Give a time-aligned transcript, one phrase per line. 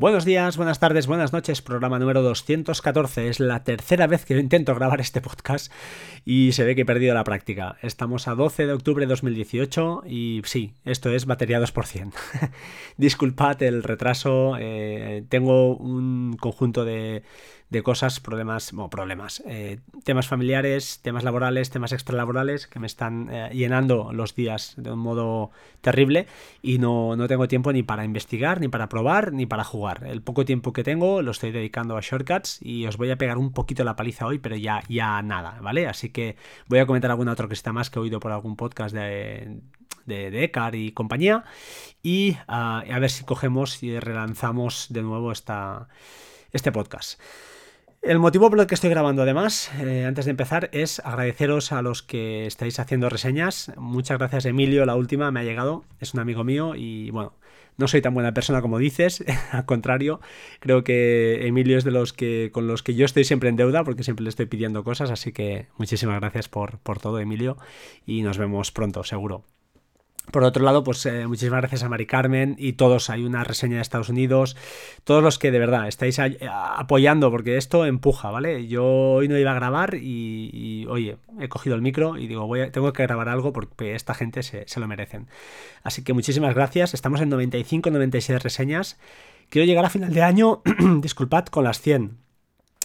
[0.00, 3.28] Buenos días, buenas tardes, buenas noches, programa número 214.
[3.28, 5.70] Es la tercera vez que intento grabar este podcast
[6.24, 7.76] y se ve que he perdido la práctica.
[7.82, 12.14] Estamos a 12 de octubre de 2018 y sí, esto es batería 2%.
[12.96, 17.22] Disculpad el retraso, eh, tengo un conjunto de
[17.70, 23.28] de cosas, problemas, bueno, problemas, eh, temas familiares, temas laborales, temas extralaborales que me están
[23.30, 26.26] eh, llenando los días de un modo terrible
[26.62, 30.04] y no, no, tengo tiempo ni para investigar, ni para probar, ni para jugar.
[30.04, 33.38] El poco tiempo que tengo lo estoy dedicando a shortcuts y os voy a pegar
[33.38, 35.86] un poquito la paliza hoy, pero ya, ya nada, ¿vale?
[35.86, 38.92] Así que voy a comentar alguna otra cosita más que he oído por algún podcast
[38.92, 39.60] de,
[40.06, 41.44] de, Ecar y compañía
[42.02, 45.88] y ah, a ver si cogemos y relanzamos de nuevo esta,
[46.52, 47.20] este podcast.
[48.02, 51.82] El motivo por el que estoy grabando además, eh, antes de empezar, es agradeceros a
[51.82, 53.72] los que estáis haciendo reseñas.
[53.76, 57.34] Muchas gracias Emilio, la última me ha llegado, es un amigo mío y bueno,
[57.76, 60.20] no soy tan buena persona como dices, al contrario,
[60.60, 63.84] creo que Emilio es de los que con los que yo estoy siempre en deuda
[63.84, 67.58] porque siempre le estoy pidiendo cosas, así que muchísimas gracias por, por todo Emilio
[68.06, 69.44] y nos vemos pronto, seguro.
[70.30, 73.10] Por otro lado, pues eh, muchísimas gracias a Mari Carmen y todos.
[73.10, 74.56] Hay una reseña de Estados Unidos.
[75.02, 78.68] Todos los que de verdad estáis apoyando, porque esto empuja, ¿vale?
[78.68, 82.70] Yo hoy no iba a grabar y, oye, he cogido el micro y digo, voy
[82.70, 85.26] tengo que grabar algo porque esta gente se, se lo merecen.
[85.82, 86.94] Así que muchísimas gracias.
[86.94, 88.98] Estamos en 95, 96 reseñas.
[89.48, 90.62] Quiero llegar a final de año,
[91.00, 92.29] disculpad, con las 100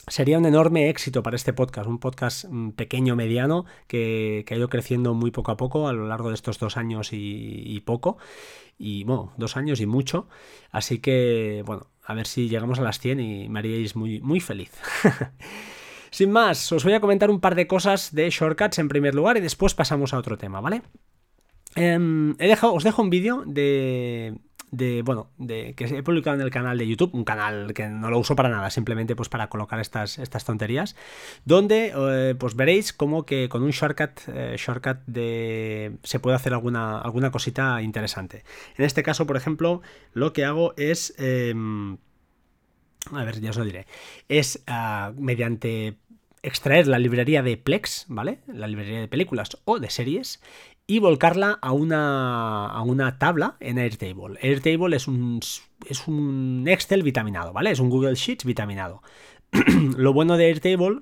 [0.08, 4.70] sería un enorme éxito para este podcast, un podcast mm, pequeño, mediano, que, ha ido
[4.70, 8.18] creciendo muy poco a poco a lo largo de estos dos años y, poco,
[8.78, 10.28] y bueno, dos años y mucho,
[10.72, 14.40] así que bueno, a ver si llegamos a las 100 y me haríais muy, muy
[14.40, 14.72] feliz.
[16.12, 19.38] Sin más, os voy a comentar un par de cosas de shortcuts en primer lugar
[19.38, 20.82] y después pasamos a otro tema, ¿vale?
[21.76, 24.38] Em, he dejado, os dejo un vídeo de,
[24.72, 28.10] de, bueno, de que he publicado en el canal de YouTube, un canal que no
[28.10, 30.96] lo uso para nada, simplemente pues para colocar estas, estas tonterías,
[31.46, 36.54] donde eh, pues veréis como que con un shortcut, eh, shortcut de, se puede hacer
[36.54, 38.44] alguna, alguna cosita interesante.
[38.78, 39.82] En este caso, por ejemplo,
[40.14, 41.14] lo que hago es...
[41.18, 41.98] Em,
[43.12, 43.86] a ver, ya os lo diré.
[44.30, 45.98] Es ah, mediante
[46.46, 48.40] extraer la librería de Plex, ¿vale?
[48.48, 50.42] La librería de películas o de series
[50.88, 54.40] y volcarla a una, a una tabla en Airtable.
[54.42, 55.40] Airtable es un,
[55.88, 57.72] es un Excel vitaminado, ¿vale?
[57.72, 59.02] Es un Google Sheets vitaminado.
[59.98, 61.02] Lo bueno de Airtable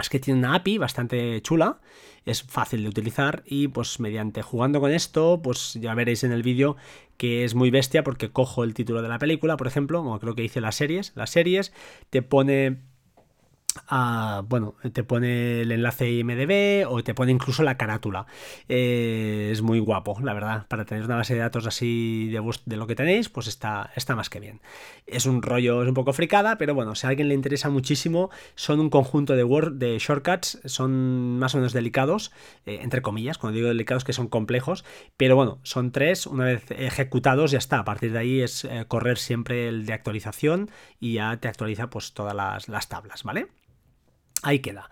[0.00, 1.80] es que tiene una API bastante chula,
[2.24, 6.42] es fácil de utilizar y pues mediante jugando con esto, pues ya veréis en el
[6.42, 6.76] vídeo
[7.16, 10.34] que es muy bestia porque cojo el título de la película, por ejemplo, como creo
[10.34, 11.72] que dice las series, las series,
[12.10, 12.80] te pone
[14.46, 18.26] bueno, te pone el enlace IMDB o te pone incluso la carátula.
[18.68, 20.66] Eh, es muy guapo, la verdad.
[20.68, 24.30] Para tener una base de datos así de, lo que tenéis, pues está, está más
[24.30, 24.60] que bien.
[25.06, 28.30] Es un rollo, es un poco fricada, pero bueno, si a alguien le interesa muchísimo,
[28.54, 32.32] son un conjunto de, word, de shortcuts, son más o menos delicados,
[32.66, 34.84] eh, entre comillas, cuando digo delicados que son complejos,
[35.16, 37.80] pero bueno, son tres, una vez ejecutados ya está.
[37.80, 40.70] A partir de ahí es eh, correr siempre el de actualización
[41.00, 43.48] y ya te actualiza pues todas las, las tablas, ¿vale?
[44.44, 44.90] Ahí queda.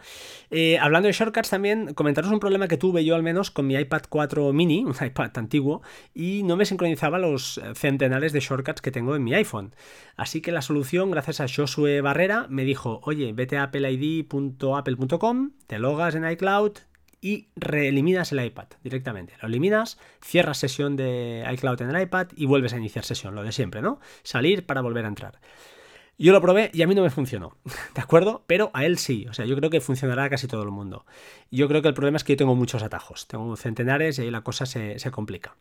[0.50, 3.74] Eh, hablando de shortcuts también, comentaros un problema que tuve yo al menos con mi
[3.74, 5.82] iPad 4 mini, un iPad antiguo,
[6.14, 9.74] y no me sincronizaba los centenares de shortcuts que tengo en mi iPhone.
[10.16, 15.78] Así que la solución, gracias a Josué Barrera, me dijo, oye, vete a appleid.apple.com, te
[15.78, 16.72] logas en iCloud
[17.22, 19.34] y reeliminas el iPad directamente.
[19.40, 23.44] Lo eliminas, cierras sesión de iCloud en el iPad y vuelves a iniciar sesión, lo
[23.44, 24.00] de siempre, ¿no?
[24.24, 25.38] Salir para volver a entrar.
[26.18, 27.56] Yo lo probé y a mí no me funcionó,
[27.94, 28.44] ¿de acuerdo?
[28.46, 31.04] Pero a él sí, o sea, yo creo que funcionará a casi todo el mundo.
[31.50, 34.30] Yo creo que el problema es que yo tengo muchos atajos, tengo centenares y ahí
[34.30, 35.56] la cosa se, se complica.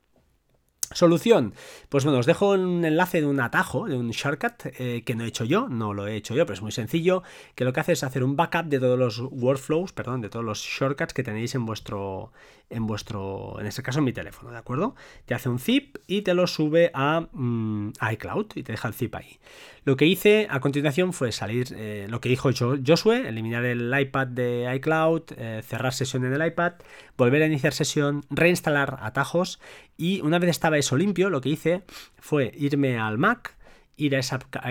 [0.93, 1.53] Solución,
[1.89, 5.23] pues bueno, os dejo un enlace de un atajo, de un shortcut eh, que no
[5.23, 7.23] he hecho yo, no lo he hecho yo, pero es muy sencillo,
[7.55, 10.45] que lo que hace es hacer un backup de todos los workflows, perdón, de todos
[10.45, 12.31] los shortcuts que tenéis en vuestro,
[12.71, 14.95] en vuestro, en este caso en mi teléfono, ¿de acuerdo?
[15.25, 18.93] Te hace un zip y te lo sube a, mm, iCloud y te deja el
[18.93, 19.39] zip ahí.
[19.83, 24.27] Lo que hice a continuación fue salir, eh, lo que dijo Josué, eliminar el iPad
[24.27, 26.73] de iCloud, eh, cerrar sesión en el iPad,
[27.17, 29.59] volver a iniciar sesión, reinstalar atajos
[30.01, 31.83] y una vez estaba eso limpio, lo que hice
[32.19, 33.55] fue irme al Mac,
[34.01, 34.19] ir a,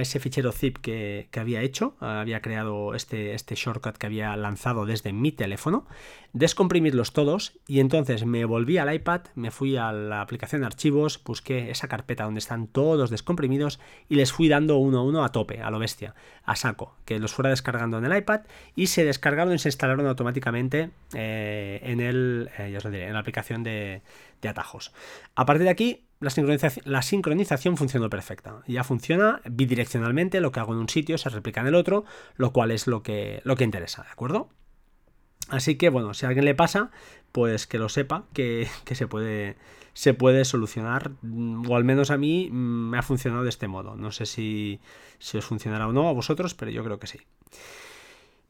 [0.01, 5.13] ese fichero zip que, había hecho, había creado este, este shortcut que había lanzado desde
[5.13, 5.87] mi teléfono,
[6.33, 11.23] descomprimirlos todos y entonces me volví al iPad, me fui a la aplicación de archivos,
[11.25, 13.79] busqué esa carpeta donde están todos descomprimidos
[14.09, 17.21] y les fui dando uno a uno a tope, a lo bestia, a saco, que
[17.21, 18.41] los fuera descargando en el iPad
[18.75, 24.03] y se descargaron y se instalaron automáticamente eh, en, el, eh, en la aplicación de,
[24.43, 24.93] de atajos.
[25.37, 28.63] A partir de aquí la sincronización, la sincronización funcionó perfecta.
[28.67, 32.05] Ya funciona bidireccionalmente, lo que hago en un sitio se replica en el otro,
[32.37, 34.51] lo cual es lo que, lo que interesa, ¿de acuerdo?
[35.49, 36.91] Así que bueno, si a alguien le pasa,
[37.33, 39.57] pues que lo sepa, que, se, puede,
[39.95, 41.13] se puede solucionar,
[41.69, 43.97] o al menos a mí mm, me ha funcionado de este modo.
[43.97, 44.81] No sé si,
[45.19, 47.19] si os funcionará o no a vosotros, pero yo creo que sí.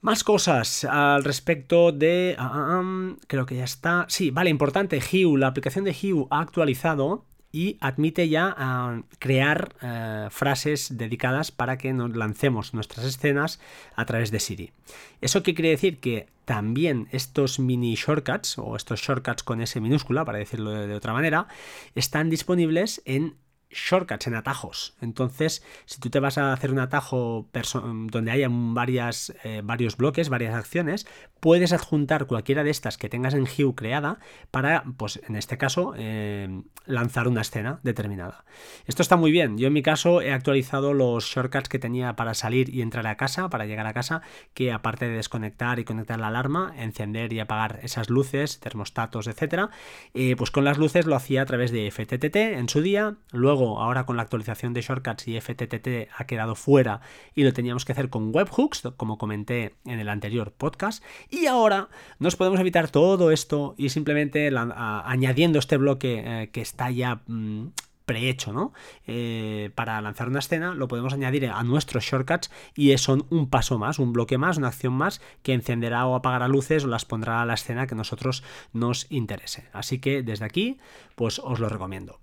[0.03, 2.35] Más cosas al respecto de...
[2.39, 4.07] Ah, ah, ah, creo que ya está.
[4.09, 4.99] Sí, vale, importante.
[4.99, 11.79] Hue, la aplicación de Hue ha actualizado y admite ya crear eh, frases dedicadas para
[11.79, 13.61] que nos lancemos nuestras escenas
[13.97, 14.73] a través de Siri.
[15.21, 15.99] ¿Eso qué quiere decir?
[15.99, 21.13] Que también estos mini shortcuts o estos shortcuts con S minúscula, para decirlo de otra
[21.13, 21.47] manera,
[21.95, 23.37] están disponibles en
[23.71, 24.95] shortcuts, en atajos.
[25.01, 27.49] Entonces, si tú te vas a hacer un atajo
[27.83, 31.07] donde haya varias, eh, varios bloques, varias acciones,
[31.41, 34.19] puedes adjuntar cualquiera de estas que tengas en Hue creada
[34.51, 38.45] para, pues en este caso, eh, lanzar una escena determinada.
[38.87, 39.57] Esto está muy bien.
[39.59, 43.17] Yo en mi caso he actualizado los shortcuts que tenía para salir y entrar a
[43.17, 44.23] casa, para llegar a casa,
[44.55, 49.71] que aparte de desconectar y conectar la alarma, encender y apagar esas luces, termostatos, etcétera,
[50.15, 53.17] eh, pues con las luces lo hacía a través de FTTT en su día,
[53.61, 57.01] ahora con la actualización de shortcuts y FTTT ha quedado fuera
[57.35, 61.05] y lo teníamos que hacer con webhooks, como comenté en el anterior podcast.
[61.29, 66.91] Y ahora nos podemos evitar todo esto y simplemente añadiendo este bloque eh, que está
[66.91, 67.23] ya...
[67.27, 67.69] Mm,
[68.11, 68.73] prehecho, ¿no?
[69.07, 73.79] Eh, para lanzar una escena, lo podemos añadir a nuestros shortcuts y son un paso
[73.79, 77.41] más, un bloque más, una acción más que encenderá o apagará luces o las pondrá
[77.41, 78.43] a la escena que a nosotros
[78.73, 79.69] nos interese.
[79.73, 80.79] Así que desde aquí,
[81.15, 82.19] pues os lo recomiendo.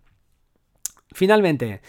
[1.18, 1.81] Finalmente,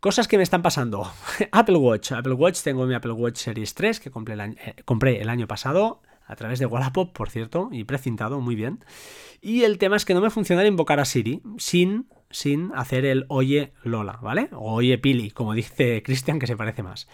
[0.00, 1.08] cosas que me están pasando.
[1.52, 2.10] Apple Watch.
[2.10, 5.28] Apple Watch, tengo mi Apple Watch Series 3 que compré el año, eh, compré el
[5.28, 8.84] año pasado a través de Wallapop, por cierto, y precintado, muy bien.
[9.40, 13.26] Y el tema es que no me funciona invocar a Siri sin, sin hacer el
[13.28, 14.48] oye Lola, ¿vale?
[14.50, 17.06] O oye Pili, como dice Cristian, que se parece más.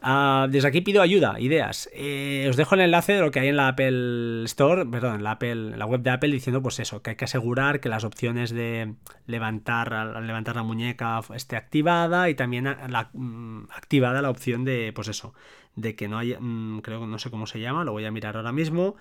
[0.00, 1.90] Ah, desde aquí pido ayuda, ideas.
[1.92, 5.24] Eh, os dejo el enlace de lo que hay en la Apple Store, perdón, en
[5.24, 8.04] la, Apple, la web de Apple diciendo pues eso, que hay que asegurar que las
[8.04, 8.94] opciones de
[9.26, 15.34] levantar, levantar la muñeca esté activada y también mm, activada la opción de, pues eso,
[15.74, 18.12] de que no haya, mm, creo que no sé cómo se llama, lo voy a
[18.12, 18.94] mirar ahora mismo.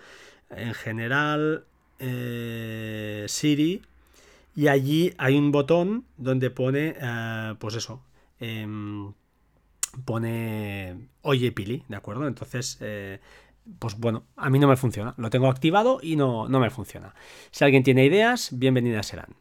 [0.50, 1.66] En general,
[2.00, 3.84] eh, Siri,
[4.56, 8.02] y allí hay un botón donde pone, eh, pues eso,
[8.40, 9.14] em,
[10.08, 12.28] pone Oye Pili, ¿de acuerdo?
[12.28, 13.20] Entonces, eh,
[13.78, 15.14] pues bueno, a mí no me funciona.
[15.18, 17.14] Lo tengo activado y no, no me funciona.
[17.52, 19.36] Si alguien tiene ideas, bienvenidas serán.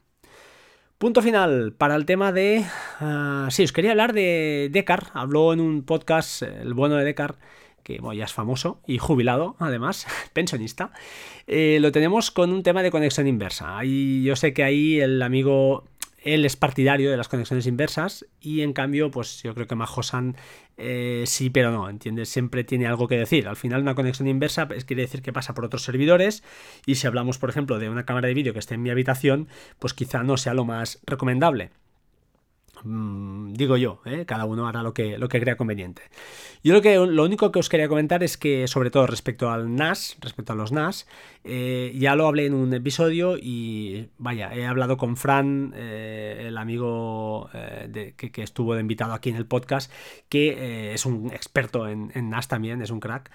[0.98, 2.64] Punto final para el tema de...
[3.00, 5.04] Uh, sí, os quería hablar de Decar.
[5.14, 7.36] Habló en un podcast, el bueno de Decar,
[7.84, 10.90] que ya es famoso y jubilado, además, pensionista.
[11.46, 13.84] Eh, lo tenemos con un tema de conexión inversa.
[13.84, 15.84] Y yo sé que ahí el amigo
[16.26, 20.36] él es partidario de las conexiones inversas y en cambio, pues yo creo que Majosan
[20.76, 22.28] eh, sí, pero no, ¿entiendes?
[22.28, 23.46] Siempre tiene algo que decir.
[23.46, 26.42] Al final una conexión inversa pues, quiere decir que pasa por otros servidores
[26.84, 29.48] y si hablamos, por ejemplo, de una cámara de vídeo que esté en mi habitación,
[29.78, 31.70] pues quizá no sea lo más recomendable.
[32.84, 34.24] Mm, digo yo, ¿eh?
[34.26, 36.02] cada uno hará lo que, lo que crea conveniente.
[36.62, 39.74] Yo lo, que, lo único que os quería comentar es que, sobre todo respecto al
[39.74, 41.06] NAS, respecto a los NAS,
[41.44, 46.58] eh, ya lo hablé en un episodio y vaya, he hablado con Fran, eh, el
[46.58, 47.48] amigo
[47.92, 49.90] que, estuvo de invitado aquí en el podcast,
[50.28, 53.30] que es un experto en, en, NAS también, es un crack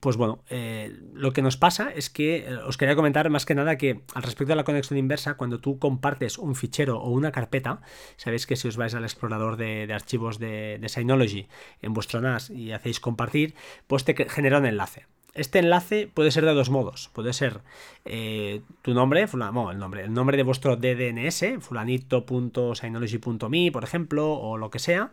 [0.00, 3.54] pues bueno, eh, lo que nos pasa es que eh, os quería comentar más que
[3.54, 7.32] nada que al respecto de la conexión inversa, cuando tú compartes un fichero o una
[7.32, 7.80] carpeta,
[8.16, 11.48] sabéis que si os vais al explorador de, archivos de, Synology
[11.82, 13.54] en vuestro NAS y hacéis compartir,
[13.86, 15.06] pues te genera un enlace.
[15.36, 17.10] Este enlace puede ser de dos modos.
[17.12, 17.60] Puede ser
[18.06, 24.70] eh, tu nombre, el nombre, el nombre de vuestro DDNS, fulanito.synology.me, por ejemplo, o lo
[24.70, 25.12] que sea,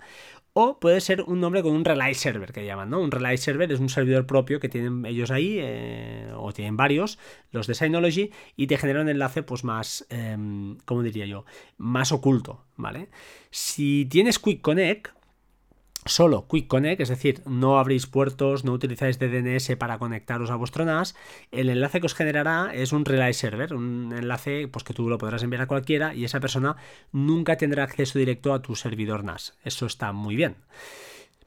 [0.54, 3.02] o puede ser un nombre con un relay server que llaman, ¿no?
[3.02, 7.18] Un relay server es un servidor propio que tienen ellos ahí, eh, o tienen varios,
[7.52, 11.46] los de Synology, y te genera un enlace pues más, em, ¿cómo diría yo?
[11.78, 13.10] Más oculto, ¿vale?
[13.50, 15.08] Si tienes Quick Connect,
[16.06, 20.86] solo Quick Connect, es decir, no abrís puertos, no utilizáis DNS para conectaros a vuestro
[20.86, 21.16] NAS,
[21.52, 25.18] el enlace que os generará es un relay server, un enlace pues, que tú lo
[25.18, 26.76] podrás enviar a cualquiera y esa persona
[27.12, 29.54] nunca tendrá acceso directo a tu servidor NAS.
[29.64, 30.56] Eso está muy bien.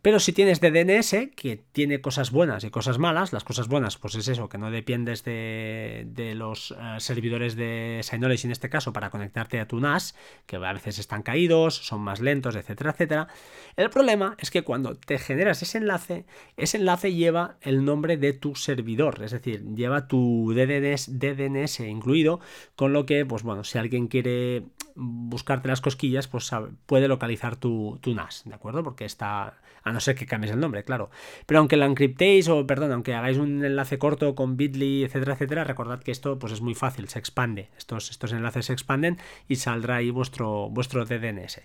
[0.03, 4.15] Pero si tienes DNS, que tiene cosas buenas y cosas malas, las cosas buenas, pues
[4.15, 9.11] es eso, que no dependes de, los eh, servidores de Synology en este caso para
[9.11, 10.15] conectarte a tu NAS,
[10.47, 13.29] que a veces están caídos, son más lentos, etcétera, etcétera.
[13.77, 16.25] El problema es que cuando te generas ese enlace,
[16.57, 22.41] ese enlace lleva el nombre de tu servidor, es decir, lleva tu DNS, DNS incluido,
[22.75, 24.65] con lo que, pues bueno, si alguien quiere
[24.97, 26.51] buscarte las cosquillas, pues
[26.87, 28.83] puede localizar tu, tu NAS, ¿de acuerdo?
[28.83, 31.11] Porque está, a no ser que cambies el nombre, claro.
[31.47, 35.65] Pero aunque la encriptéis o, perdón, aunque hagáis un enlace corto con bit.ly, etcétera, etcétera,
[35.65, 37.69] recordad que esto pues es muy fácil, se expande.
[37.79, 41.61] Estos, estos enlaces se expanden y saldrá ahí vuestro, vuestro DNS.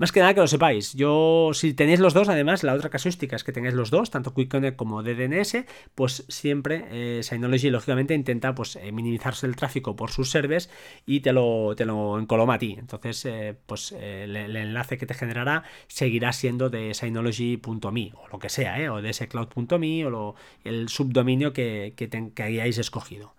[0.00, 0.94] Más que nada que lo sepáis.
[0.94, 4.32] Yo, si tenéis los dos, además, la otra casuística es que tengáis los dos, tanto
[4.32, 9.96] Quick Connect como DNS, pues siempre eh, Synology, lógicamente, intenta pues, eh, minimizarse el tráfico
[9.96, 10.70] por sus servers
[11.04, 12.76] y te lo, te lo encoloma ti.
[12.78, 18.48] Entonces, eh, pues el, enlace que te generará seguirá siendo de Synology.me o lo que
[18.48, 21.94] sea, o de cloud.me o el subdominio que,
[22.38, 23.34] hayáis escogido.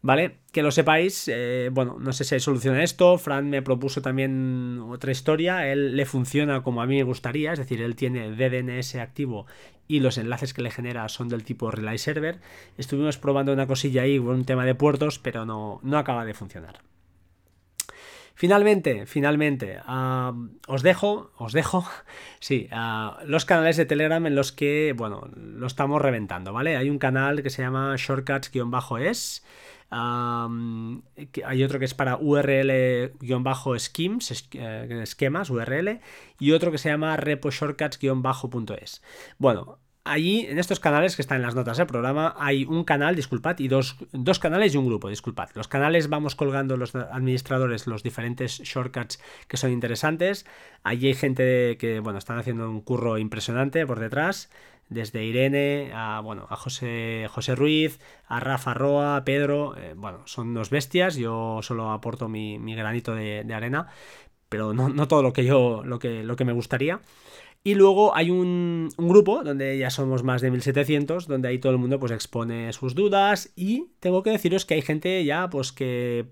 [0.00, 0.36] ¿vale?
[0.52, 4.00] Que lo sepáis, eh, bueno, no sé si hay solución a esto, Fran me propuso
[4.02, 8.30] también otra historia, él le funciona como a mí me gustaría, es decir, él tiene
[8.30, 9.46] DDNS activo
[9.88, 12.40] y los enlaces que le genera son del tipo Relay Server.
[12.76, 16.34] Estuvimos probando una cosilla ahí con un tema de puertos, pero no, no acaba de
[16.34, 16.87] funcionar.
[18.38, 19.80] Finalmente, finalmente,
[20.68, 21.84] os dejo, os dejo,
[22.38, 22.68] sí,
[23.24, 26.76] los canales de Telegram en los que, bueno, lo estamos reventando, ¿vale?
[26.76, 29.44] Hay un canal que se llama shortcuts-es,
[29.90, 33.10] hay otro que es para URL-schemes,
[34.52, 35.98] eh, esquemas, URL,
[36.38, 39.02] y otro que se llama reposhortcuts-es.
[39.38, 43.14] Bueno, allí en estos canales que están en las notas del programa hay un canal,
[43.14, 45.50] disculpad, y dos, dos, canales y un grupo, disculpad.
[45.54, 50.46] Los canales vamos colgando los administradores los diferentes shortcuts que son interesantes.
[50.82, 54.50] Allí hay gente que, bueno, están haciendo un curro impresionante por detrás.
[54.88, 60.22] Desde Irene a, bueno, a José, José Ruiz, a Rafa Roa, a Pedro, eh, bueno,
[60.24, 63.88] son dos bestias, yo solo aporto mi, granito de, arena,
[64.48, 67.00] pero no, no, todo lo que yo, lo que, lo que me gustaría.
[67.64, 71.78] Y luego hay un, grupo donde ya somos más de 1700, donde ahí todo el
[71.78, 76.26] mundo pues expone sus dudas y tengo que deciros que hay gente ya pues que,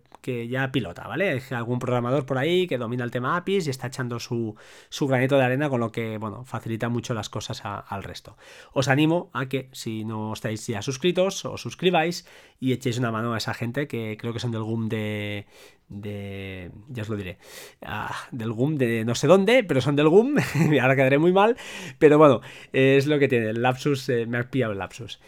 [0.49, 1.41] ya pilota, ¿vale?
[1.51, 4.57] Algún programador por ahí que domina el tema APIs y está echando su,
[4.89, 8.37] su granito de arena con lo que, bueno, facilita mucho las cosas al resto.
[8.73, 12.27] Os animo a que si no estáis ya suscritos, os suscribáis
[12.59, 15.47] y echéis una mano a esa gente que creo que son del GUM de,
[15.89, 17.39] de ya os lo diré
[17.83, 20.37] ah, del GUM de no sé dónde pero son del GUM
[20.81, 21.57] ahora quedaré muy mal
[21.99, 22.41] pero bueno
[22.73, 25.21] es lo que tiene el lapsus eh, me ha pillado el lapsus.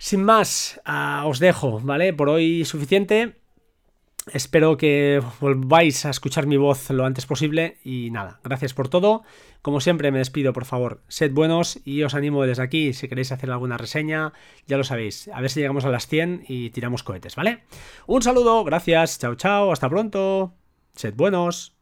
[0.00, 3.37] Sin más ah, os dejo vale por hoy suficiente
[4.32, 9.22] Espero que volváis a escuchar mi voz lo antes posible y nada, gracias por todo.
[9.62, 13.32] Como siempre me despido, por favor, sed buenos y os animo desde aquí, si queréis
[13.32, 14.32] hacer alguna reseña,
[14.66, 17.64] ya lo sabéis, a ver si llegamos a las 100 y tiramos cohetes, ¿vale?
[18.06, 20.52] Un saludo, gracias, chao chao, hasta pronto,
[20.94, 21.77] sed buenos.